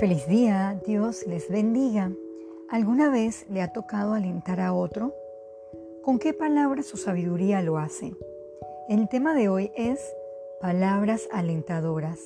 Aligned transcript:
Feliz 0.00 0.26
día, 0.26 0.80
Dios 0.86 1.26
les 1.26 1.50
bendiga. 1.50 2.10
¿Alguna 2.70 3.10
vez 3.10 3.44
le 3.50 3.60
ha 3.60 3.70
tocado 3.70 4.14
alentar 4.14 4.58
a 4.58 4.72
otro? 4.72 5.12
¿Con 6.02 6.18
qué 6.18 6.32
palabras 6.32 6.86
su 6.86 6.96
sabiduría 6.96 7.60
lo 7.60 7.76
hace? 7.76 8.14
El 8.88 9.10
tema 9.10 9.34
de 9.34 9.50
hoy 9.50 9.70
es 9.76 10.00
palabras 10.58 11.28
alentadoras. 11.30 12.18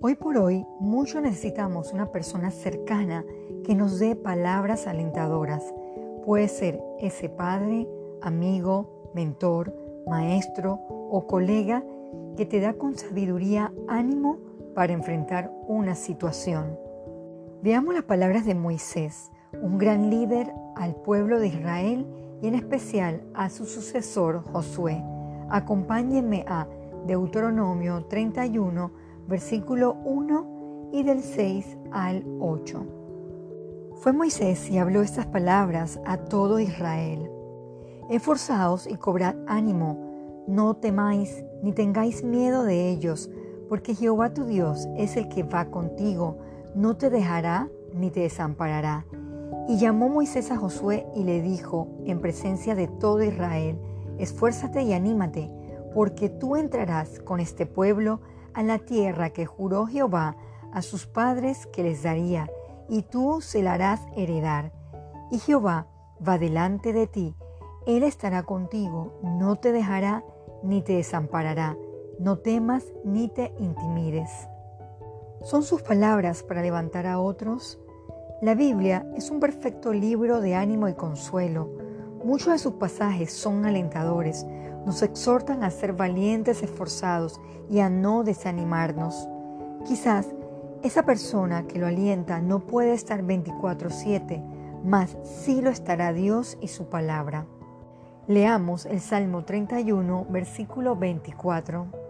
Hoy 0.00 0.16
por 0.16 0.38
hoy, 0.38 0.66
mucho 0.80 1.20
necesitamos 1.20 1.92
una 1.92 2.10
persona 2.10 2.50
cercana 2.50 3.24
que 3.62 3.76
nos 3.76 4.00
dé 4.00 4.16
palabras 4.16 4.88
alentadoras. 4.88 5.72
Puede 6.24 6.48
ser 6.48 6.82
ese 6.98 7.28
padre, 7.28 7.86
amigo, 8.22 9.12
mentor, 9.14 9.72
maestro 10.08 10.80
o 10.90 11.28
colega 11.28 11.84
que 12.36 12.44
te 12.44 12.58
da 12.58 12.74
con 12.74 12.96
sabiduría 12.98 13.72
ánimo 13.86 14.55
para 14.76 14.92
enfrentar 14.92 15.50
una 15.66 15.94
situación. 15.94 16.78
Veamos 17.62 17.94
las 17.94 18.04
palabras 18.04 18.44
de 18.44 18.54
Moisés, 18.54 19.32
un 19.62 19.78
gran 19.78 20.10
líder 20.10 20.52
al 20.76 20.94
pueblo 20.96 21.40
de 21.40 21.46
Israel 21.46 22.06
y 22.42 22.48
en 22.48 22.54
especial 22.54 23.22
a 23.32 23.48
su 23.48 23.64
sucesor 23.64 24.44
Josué. 24.52 25.02
Acompáñenme 25.48 26.44
a 26.46 26.68
Deuteronomio 27.06 28.04
31, 28.04 28.92
versículo 29.26 29.94
1 30.04 30.90
y 30.92 31.04
del 31.04 31.22
6 31.22 31.78
al 31.90 32.22
8. 32.38 32.86
Fue 33.94 34.12
Moisés 34.12 34.68
y 34.68 34.76
habló 34.76 35.00
estas 35.00 35.24
palabras 35.24 35.98
a 36.04 36.18
todo 36.18 36.60
Israel. 36.60 37.30
Esforzaos 38.10 38.86
y 38.86 38.96
cobrad 38.96 39.36
ánimo, 39.46 40.44
no 40.46 40.76
temáis 40.76 41.42
ni 41.62 41.72
tengáis 41.72 42.22
miedo 42.22 42.62
de 42.62 42.90
ellos, 42.90 43.30
porque 43.68 43.94
Jehová 43.94 44.32
tu 44.32 44.44
Dios 44.44 44.88
es 44.96 45.16
el 45.16 45.28
que 45.28 45.42
va 45.42 45.66
contigo, 45.66 46.38
no 46.74 46.96
te 46.96 47.10
dejará 47.10 47.68
ni 47.94 48.10
te 48.10 48.20
desamparará. 48.20 49.04
Y 49.68 49.78
llamó 49.78 50.08
Moisés 50.08 50.50
a 50.50 50.56
Josué 50.56 51.06
y 51.14 51.24
le 51.24 51.42
dijo 51.42 51.88
en 52.04 52.20
presencia 52.20 52.74
de 52.74 52.86
todo 52.86 53.22
Israel, 53.22 53.78
esfuérzate 54.18 54.82
y 54.82 54.92
anímate, 54.92 55.50
porque 55.94 56.28
tú 56.28 56.56
entrarás 56.56 57.20
con 57.20 57.40
este 57.40 57.66
pueblo 57.66 58.20
a 58.54 58.62
la 58.62 58.78
tierra 58.78 59.30
que 59.30 59.46
juró 59.46 59.86
Jehová 59.86 60.36
a 60.72 60.82
sus 60.82 61.06
padres 61.06 61.66
que 61.66 61.82
les 61.82 62.02
daría, 62.02 62.50
y 62.88 63.02
tú 63.02 63.40
se 63.40 63.62
la 63.62 63.74
harás 63.74 64.00
heredar. 64.16 64.72
Y 65.30 65.38
Jehová 65.38 65.88
va 66.26 66.38
delante 66.38 66.92
de 66.92 67.06
ti, 67.06 67.34
Él 67.86 68.02
estará 68.02 68.44
contigo, 68.44 69.18
no 69.22 69.56
te 69.56 69.72
dejará 69.72 70.22
ni 70.62 70.82
te 70.82 70.94
desamparará 70.94 71.76
no 72.18 72.38
temas 72.38 72.84
ni 73.04 73.28
te 73.28 73.52
intimides. 73.58 74.30
¿Son 75.42 75.62
sus 75.62 75.82
palabras 75.82 76.42
para 76.42 76.62
levantar 76.62 77.06
a 77.06 77.20
otros? 77.20 77.78
La 78.42 78.54
Biblia 78.54 79.06
es 79.16 79.30
un 79.30 79.40
perfecto 79.40 79.92
libro 79.92 80.40
de 80.40 80.54
ánimo 80.54 80.88
y 80.88 80.94
consuelo. 80.94 81.70
Muchos 82.24 82.52
de 82.52 82.58
sus 82.58 82.74
pasajes 82.74 83.32
son 83.32 83.64
alentadores, 83.64 84.44
nos 84.84 85.02
exhortan 85.02 85.62
a 85.62 85.70
ser 85.70 85.92
valientes, 85.92 86.62
esforzados 86.62 87.40
y 87.70 87.80
a 87.80 87.88
no 87.88 88.24
desanimarnos. 88.24 89.28
Quizás 89.86 90.28
esa 90.82 91.04
persona 91.04 91.66
que 91.66 91.78
lo 91.78 91.86
alienta 91.86 92.40
no 92.40 92.60
puede 92.60 92.92
estar 92.92 93.22
24/7, 93.22 94.42
mas 94.84 95.16
sí 95.22 95.60
lo 95.60 95.70
estará 95.70 96.12
Dios 96.12 96.58
y 96.60 96.68
su 96.68 96.88
palabra. 96.88 97.46
Leamos 98.26 98.86
el 98.86 99.00
Salmo 99.00 99.44
31, 99.44 100.26
versículo 100.28 100.96
24. 100.96 102.05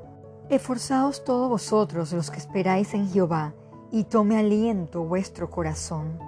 Esforzaos 0.49 1.25
todos 1.25 1.51
vosotros 1.51 2.13
los 2.13 2.31
que 2.31 2.39
esperáis 2.39 2.95
en 2.95 3.09
Jehová, 3.09 3.53
y 3.91 4.05
tome 4.05 4.39
aliento 4.39 5.03
vuestro 5.03 5.51
corazón. 5.51 6.21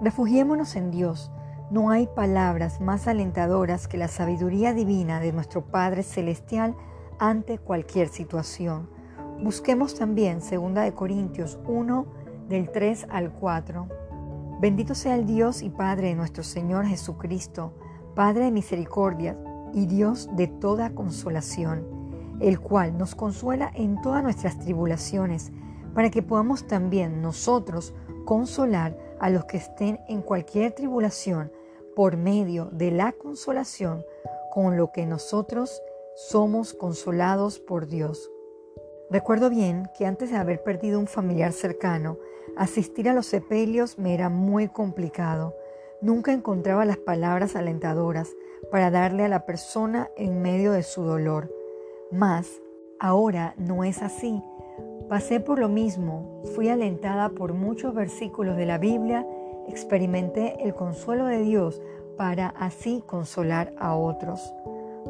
Refugiémonos 0.00 0.76
en 0.76 0.92
Dios. 0.92 1.32
No 1.68 1.90
hay 1.90 2.06
palabras 2.06 2.80
más 2.80 3.08
alentadoras 3.08 3.88
que 3.88 3.98
la 3.98 4.06
sabiduría 4.06 4.74
divina 4.74 5.18
de 5.18 5.32
nuestro 5.32 5.66
Padre 5.66 6.04
Celestial 6.04 6.76
ante 7.18 7.58
cualquier 7.58 8.06
situación. 8.06 8.88
Busquemos 9.42 9.96
también 9.96 10.38
2 10.38 10.92
Corintios 10.92 11.58
1 11.66 12.06
del 12.48 12.70
3 12.70 13.08
al 13.10 13.32
4. 13.32 13.88
Bendito 14.60 14.94
sea 14.94 15.16
el 15.16 15.26
Dios 15.26 15.62
y 15.62 15.70
Padre 15.70 16.10
de 16.10 16.14
nuestro 16.14 16.44
Señor 16.44 16.86
Jesucristo, 16.86 17.72
Padre 18.14 18.44
de 18.44 18.50
misericordia 18.52 19.36
y 19.74 19.86
Dios 19.86 20.28
de 20.36 20.46
toda 20.46 20.94
consolación 20.94 21.97
el 22.40 22.60
cual 22.60 22.96
nos 22.96 23.14
consuela 23.14 23.70
en 23.74 24.00
todas 24.00 24.22
nuestras 24.22 24.58
tribulaciones, 24.58 25.50
para 25.94 26.10
que 26.10 26.22
podamos 26.22 26.66
también 26.66 27.22
nosotros 27.22 27.94
consolar 28.24 28.96
a 29.20 29.30
los 29.30 29.44
que 29.46 29.56
estén 29.56 30.00
en 30.08 30.22
cualquier 30.22 30.72
tribulación 30.72 31.50
por 31.96 32.16
medio 32.16 32.66
de 32.66 32.90
la 32.90 33.12
consolación 33.12 34.04
con 34.52 34.76
lo 34.76 34.92
que 34.92 35.06
nosotros 35.06 35.82
somos 36.14 36.74
consolados 36.74 37.58
por 37.58 37.86
Dios. 37.86 38.30
Recuerdo 39.10 39.50
bien 39.50 39.88
que 39.96 40.06
antes 40.06 40.30
de 40.30 40.36
haber 40.36 40.62
perdido 40.62 40.98
un 40.98 41.06
familiar 41.06 41.52
cercano, 41.52 42.18
asistir 42.56 43.08
a 43.08 43.14
los 43.14 43.26
sepelios 43.26 43.98
me 43.98 44.14
era 44.14 44.28
muy 44.28 44.68
complicado. 44.68 45.56
Nunca 46.00 46.32
encontraba 46.32 46.84
las 46.84 46.98
palabras 46.98 47.56
alentadoras 47.56 48.28
para 48.70 48.90
darle 48.90 49.24
a 49.24 49.28
la 49.28 49.46
persona 49.46 50.10
en 50.16 50.42
medio 50.42 50.72
de 50.72 50.82
su 50.82 51.02
dolor. 51.02 51.57
Mas 52.10 52.62
ahora 52.98 53.54
no 53.58 53.84
es 53.84 54.02
así. 54.02 54.42
Pasé 55.08 55.40
por 55.40 55.58
lo 55.58 55.68
mismo, 55.68 56.42
fui 56.54 56.68
alentada 56.68 57.30
por 57.30 57.52
muchos 57.52 57.94
versículos 57.94 58.56
de 58.56 58.66
la 58.66 58.78
Biblia, 58.78 59.26
experimenté 59.68 60.62
el 60.64 60.74
consuelo 60.74 61.26
de 61.26 61.40
Dios 61.40 61.82
para 62.16 62.48
así 62.48 63.02
consolar 63.06 63.72
a 63.78 63.94
otros. 63.94 64.54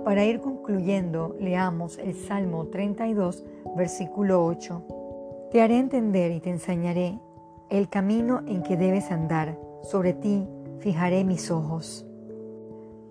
Para 0.05 0.25
ir 0.25 0.41
concluyendo, 0.41 1.37
leamos 1.41 1.99
el 1.99 2.15
Salmo 2.15 2.67
32, 2.67 3.45
versículo 3.77 4.45
8. 4.45 5.49
Te 5.51 5.63
haré 5.63 5.79
entender 5.79 6.33
y 6.33 6.41
te 6.41 6.51
enseñaré 6.51 7.19
el 7.71 7.89
camino 7.89 8.43
en 8.47 8.63
que 8.63 8.77
debes 8.77 9.11
andar. 9.11 9.59
Sobre 9.83 10.13
ti 10.13 10.49
fijaré 10.81 11.25
mis 11.25 11.51
ojos. 11.51 12.08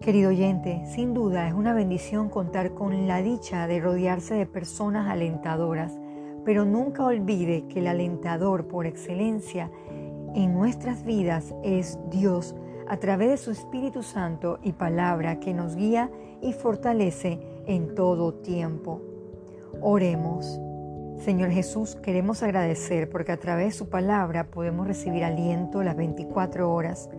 Querido 0.02 0.30
oyente, 0.30 0.84
sin 0.86 1.14
duda 1.14 1.48
es 1.48 1.54
una 1.54 1.74
bendición 1.74 2.30
contar 2.30 2.74
con 2.74 3.08
la 3.08 3.22
dicha 3.22 3.68
de 3.68 3.82
rodearse 3.82 4.36
de 4.36 4.46
personas 4.46 5.10
alentadoras, 5.10 6.00
pero 6.46 6.66
nunca 6.66 7.04
olvide 7.04 7.68
que 7.68 7.80
el 7.80 7.88
alentador 7.88 8.68
por 8.68 8.86
excelencia 8.86 9.70
en 10.34 10.54
nuestras 10.54 11.04
vidas 11.04 11.54
es 11.64 12.00
Dios 12.10 12.56
a 12.88 12.98
través 12.98 13.30
de 13.32 13.38
su 13.38 13.52
Espíritu 13.52 14.02
Santo 14.04 14.60
y 14.64 14.72
palabra 14.72 15.40
que 15.40 15.54
nos 15.54 15.76
guía 15.76 16.10
y 16.42 16.54
fortalece 16.54 17.40
en 17.66 17.96
todo 17.96 18.36
tiempo. 18.36 19.02
Oremos. 19.82 20.60
Señor 21.18 21.50
Jesús, 21.50 21.96
queremos 21.96 22.44
agradecer 22.44 23.10
porque 23.10 23.32
a 23.32 23.38
través 23.38 23.66
de 23.66 23.72
su 23.72 23.90
palabra 23.90 24.52
podemos 24.52 24.88
recibir 24.88 25.24
aliento 25.24 25.84
las 25.84 25.98
24 25.98 26.72
horas. 26.72 27.10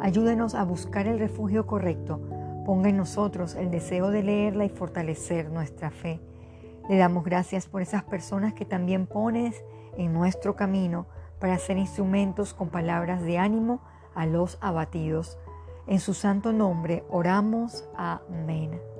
Ayúdenos 0.00 0.54
a 0.54 0.64
buscar 0.64 1.06
el 1.06 1.18
refugio 1.18 1.66
correcto. 1.66 2.20
Ponga 2.64 2.88
en 2.88 2.96
nosotros 2.96 3.54
el 3.54 3.70
deseo 3.70 4.10
de 4.10 4.22
leerla 4.22 4.64
y 4.64 4.68
fortalecer 4.68 5.50
nuestra 5.50 5.90
fe. 5.90 6.20
Le 6.88 6.96
damos 6.96 7.24
gracias 7.24 7.66
por 7.66 7.82
esas 7.82 8.04
personas 8.04 8.54
que 8.54 8.64
también 8.64 9.06
pones 9.06 9.62
en 9.96 10.12
nuestro 10.12 10.56
camino 10.56 11.06
para 11.40 11.58
ser 11.58 11.78
instrumentos 11.78 12.54
con 12.54 12.68
palabras 12.68 13.22
de 13.22 13.38
ánimo 13.38 13.80
a 14.14 14.26
los 14.26 14.58
abatidos. 14.60 15.38
En 15.86 16.00
su 16.00 16.14
santo 16.14 16.52
nombre 16.52 17.04
oramos. 17.08 17.88
Amén. 17.96 18.97